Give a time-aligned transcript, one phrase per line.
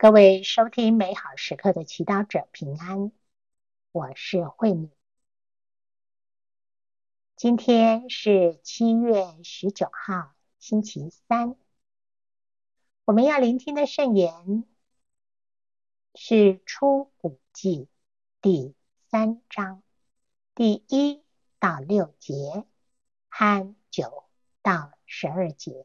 [0.00, 3.12] 各位收听美好时刻的祈祷者平安，
[3.92, 4.90] 我是慧敏。
[7.36, 11.54] 今天是七月十九号，星期三。
[13.04, 14.64] 我们要聆听的圣言
[16.14, 17.86] 是出谷记
[18.40, 18.74] 第
[19.10, 19.82] 三章
[20.54, 21.22] 第一
[21.58, 22.64] 到六节
[23.28, 24.24] 和九
[24.62, 25.84] 到十二节，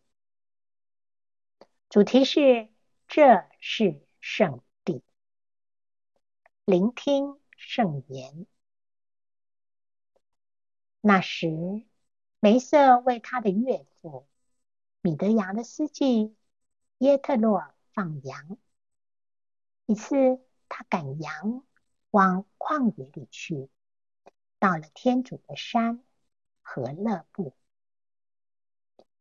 [1.89, 2.69] 主题是
[3.09, 5.03] 这是圣地，
[6.65, 8.47] 聆听圣言。
[10.99, 11.85] 那时，
[12.39, 14.27] 梅瑟为他的岳父
[15.01, 16.35] 米德杨的司机
[16.97, 18.57] 耶特洛放羊。
[19.85, 21.63] 一次，他赶羊
[22.09, 23.69] 往旷野里去，
[24.57, 26.03] 到了天主的山
[26.63, 27.53] 和勒布。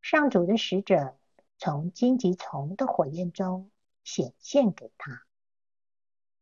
[0.00, 1.18] 上主的使者
[1.58, 3.70] 从荆棘丛的火焰中
[4.04, 5.24] 显现给他，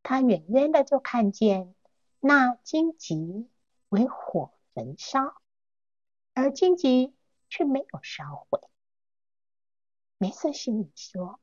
[0.02, 1.74] 他远远的就看见
[2.20, 3.48] 那荆棘
[3.88, 5.40] 为火焚烧，
[6.34, 7.14] 而荆棘
[7.48, 8.60] 却没有烧毁。
[10.18, 11.40] 梅瑟心里说：“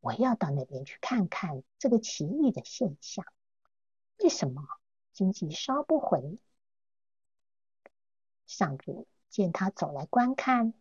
[0.00, 3.24] 我要到那边去看看这个奇异的现象，
[4.18, 4.62] 为什么
[5.12, 6.38] 荆棘烧不毁？”
[8.46, 10.74] 上主见他走来观看，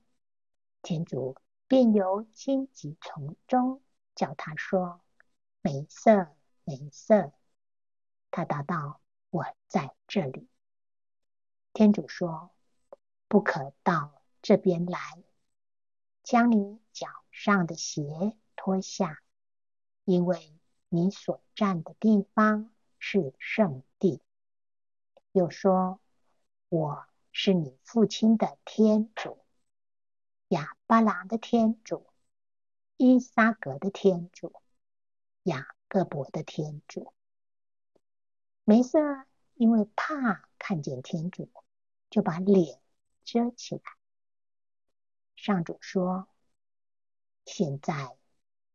[0.82, 1.36] 天主
[1.68, 3.82] 便由荆棘丛中。
[4.16, 5.02] 叫他说
[5.62, 7.34] ：“梅瑟，梅瑟。”
[8.32, 10.48] 他答道：“我在这里。”
[11.74, 12.52] 天主说
[13.28, 15.24] ：“不可到这边来，
[16.24, 19.22] 将你脚上的鞋脱下，
[20.06, 20.58] 因为
[20.90, 24.22] 你所站的地方是圣地。”
[25.34, 26.00] 又说
[26.70, 29.38] ：“我是你父亲的天主，
[30.48, 32.08] 亚巴郎的天主。”
[32.98, 34.54] 伊撒格的天主，
[35.44, 37.12] 雅各伯的天主。
[38.64, 39.00] 梅瑟
[39.56, 41.50] 因为怕看见天主，
[42.10, 42.80] 就把脸
[43.26, 43.82] 遮起来。
[45.36, 46.30] 上主说
[47.46, 48.16] ：“现在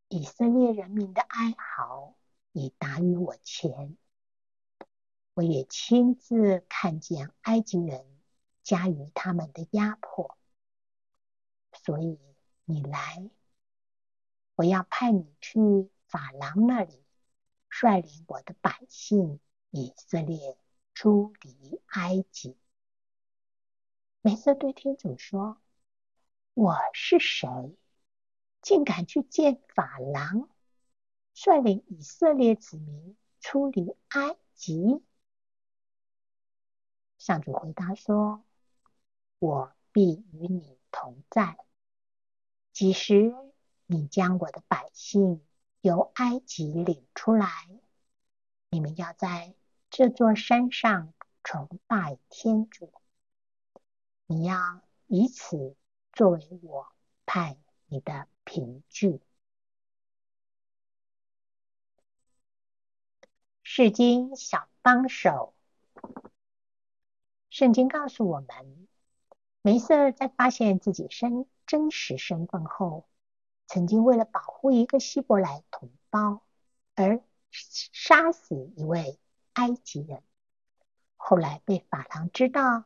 [0.09, 2.15] 以色列人民的哀嚎
[2.53, 3.97] 已达于我前，
[5.33, 8.21] 我也亲自看见埃及人
[8.63, 10.37] 加于他们的压迫，
[11.73, 12.19] 所以
[12.67, 13.31] 你来。”
[14.61, 15.59] 我要派你去
[16.07, 17.03] 法郎那里，
[17.71, 19.41] 率领我的百姓
[19.71, 20.59] 以色列
[20.93, 22.59] 出离埃及。
[24.21, 25.57] 梅瑟对天主说
[26.53, 27.49] ：“我是谁，
[28.61, 30.51] 竟敢去见法郎，
[31.33, 35.03] 率领以色列子民出离埃及？”
[37.17, 38.45] 上主回答说
[39.41, 41.57] ：“我必与你同在，
[42.75, 43.35] 几时？”
[43.93, 45.45] 你将我的百姓
[45.81, 47.49] 由埃及领出来，
[48.71, 49.57] 你们要在
[49.91, 51.13] 这座山上
[51.43, 52.93] 崇拜天主。
[54.27, 55.75] 你要以此
[56.13, 56.87] 作为我
[57.27, 59.21] 派你的凭据。
[63.65, 65.53] 释经小帮手，
[67.49, 68.87] 圣经告诉我们，
[69.63, 73.09] 梅瑟在发现自己身真实身份后，
[73.73, 76.43] 曾经为了保护一个希伯来同胞
[76.97, 77.23] 而
[77.53, 79.21] 杀死一位
[79.53, 80.25] 埃及人，
[81.17, 82.83] 后来被法郎知道，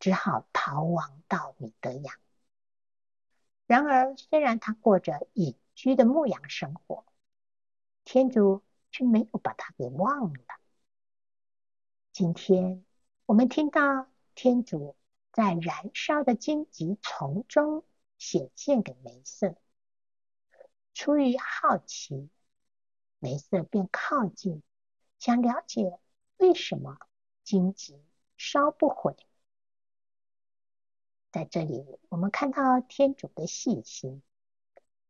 [0.00, 2.18] 只好逃亡到米德亚。
[3.66, 7.04] 然而，虽然他过着隐居的牧羊生活，
[8.02, 10.40] 天主却没有把他给忘了。
[12.10, 12.86] 今天，
[13.26, 14.96] 我们听到天主
[15.30, 17.84] 在燃烧的荆棘丛中
[18.16, 19.56] 显现给梅瑟。
[20.94, 22.28] 出于好奇，
[23.18, 24.62] 梅瑟便靠近，
[25.18, 25.98] 想了解
[26.36, 26.98] 为什么
[27.42, 28.02] 荆棘
[28.36, 29.16] 烧不毁。
[31.30, 34.22] 在这里，我们看到天主的细心，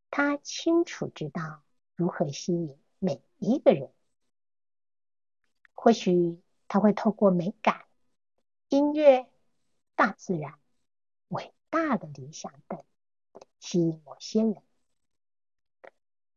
[0.08, 1.64] 他清楚知道
[1.96, 3.92] 如何吸引每一个人。
[5.74, 7.86] 或许他会透过美感、
[8.68, 9.28] 音乐、
[9.96, 10.60] 大自然、
[11.26, 12.84] 伟大的理想等，
[13.58, 14.62] 吸引某些人。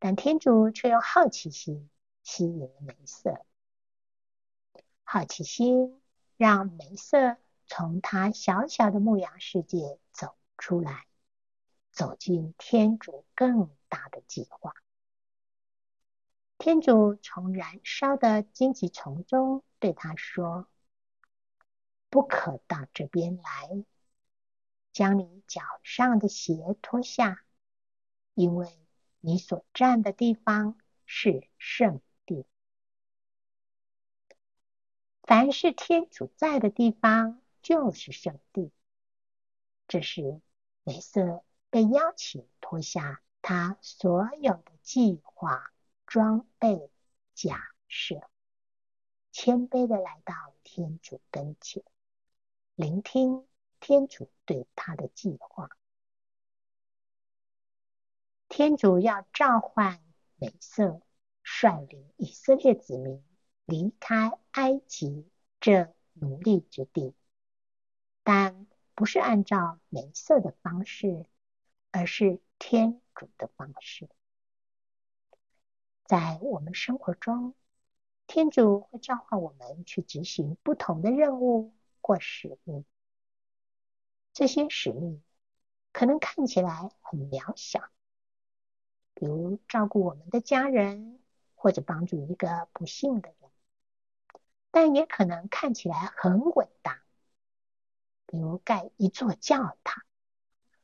[0.07, 1.90] 但天主却用好奇心
[2.22, 3.44] 吸引了梅瑟，
[5.04, 6.00] 好奇心
[6.38, 11.07] 让梅瑟从他小小的牧羊世界走出来，
[11.92, 14.75] 走进天主更大的计划。
[16.60, 20.68] 天主从燃烧的荆棘丛中对他说
[22.12, 23.84] ：“不可到这边来，
[24.94, 27.44] 将你脚上的鞋脱下，
[28.36, 28.69] 因为。”
[29.25, 30.77] 你所站的地方
[31.07, 32.45] 是圣地。
[35.24, 38.72] 凡是天主在的地方，就是圣地。
[39.88, 40.39] 这时，
[40.83, 45.74] 梅瑟被邀请脱下他所有的计划、
[46.06, 46.92] 装备、
[47.33, 48.30] 假设，
[49.31, 51.83] 谦卑的来到天主跟前，
[52.75, 53.48] 聆听
[53.80, 55.71] 天主对他的计划。
[58.57, 60.00] 天主要召唤
[60.38, 61.02] 梅瑟，
[61.44, 63.22] 率领以色列子民
[63.66, 65.30] 离开埃及
[65.60, 67.13] 这奴隶之地，
[68.24, 71.25] 但不是按照梅瑟的方式，
[71.92, 74.07] 而是天主的方式。
[76.06, 77.56] 在我们生活中，
[78.25, 82.86] 天主会召唤我们去执行不同的任务或使命。
[84.31, 85.22] 这些使命
[85.92, 87.90] 可能看起来很渺小。
[89.15, 91.19] 比如照顾我们的家人，
[91.56, 93.50] 或者帮助一个不幸的人，
[94.69, 97.01] 但也可能看起来很伟大，
[98.27, 100.03] 比如盖一座教堂，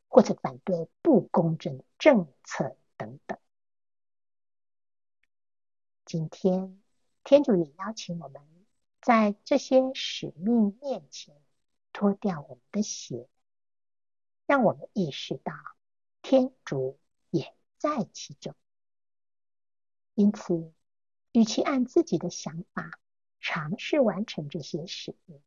[0.07, 3.37] 或者反对不公正政策等等。
[6.05, 6.81] 今天，
[7.23, 8.41] 天主也邀请我们
[9.01, 11.35] 在这些使命面前
[11.91, 13.27] 脱掉我们的鞋，
[14.45, 15.53] 让我们意识到
[16.21, 16.97] 天主
[17.81, 18.53] 在其中，
[20.13, 20.71] 因此，
[21.31, 22.99] 与其按自己的想法
[23.39, 25.41] 尝试完成这些使命，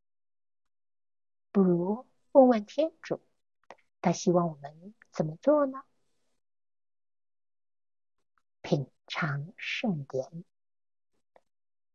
[1.52, 3.20] 不如问问天主，
[4.00, 5.84] 他希望我们怎么做呢？
[8.62, 10.44] 品尝圣言，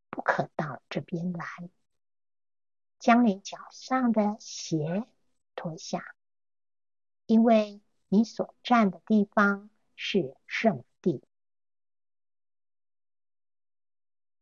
[0.08, 1.68] 不可到这边来，
[2.98, 5.06] 将你脚上的鞋
[5.54, 6.14] 脱下，
[7.26, 9.69] 因为你所站的地方。
[10.02, 11.22] 是圣地，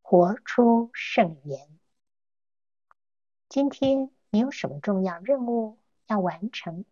[0.03, 1.81] 活出圣言。
[3.49, 5.77] 今天你有什么重要任务
[6.07, 6.85] 要完成？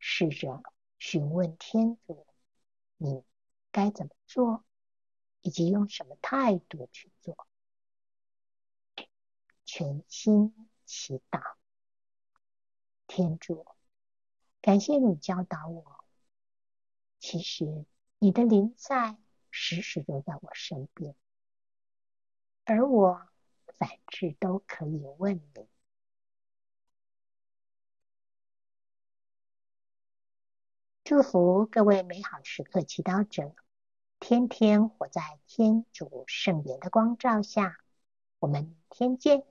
[0.00, 0.60] 试着
[0.98, 2.26] 询问天主，
[2.96, 3.22] 你
[3.70, 4.64] 该怎么做，
[5.40, 7.46] 以及用什么态度去做。
[9.64, 11.40] 全心祈祷，
[13.06, 13.64] 天主，
[14.60, 15.99] 感谢你教导我。
[17.20, 17.84] 其实，
[18.18, 19.18] 你的临在
[19.50, 21.14] 时时都在我身边，
[22.64, 23.28] 而我
[23.76, 25.68] 凡事都可以问你。
[31.04, 33.54] 祝福各位美好时刻祈祷者，
[34.18, 37.78] 天天活在天主圣言的光照下。
[38.38, 39.44] 我们明天见。